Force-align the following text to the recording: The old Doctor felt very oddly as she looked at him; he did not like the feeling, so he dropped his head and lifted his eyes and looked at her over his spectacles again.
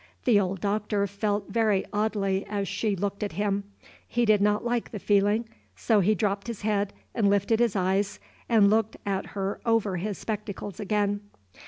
The 0.25 0.39
old 0.39 0.61
Doctor 0.61 1.05
felt 1.05 1.49
very 1.51 1.85
oddly 1.93 2.43
as 2.47 2.67
she 2.67 2.95
looked 2.95 3.21
at 3.21 3.33
him; 3.33 3.65
he 4.07 4.25
did 4.25 4.41
not 4.41 4.65
like 4.65 4.89
the 4.89 4.97
feeling, 4.97 5.47
so 5.75 5.99
he 5.99 6.15
dropped 6.15 6.47
his 6.47 6.63
head 6.63 6.91
and 7.13 7.29
lifted 7.29 7.59
his 7.59 7.75
eyes 7.75 8.19
and 8.49 8.71
looked 8.71 8.97
at 9.05 9.27
her 9.37 9.61
over 9.63 9.97
his 9.97 10.17
spectacles 10.17 10.79
again. 10.79 11.21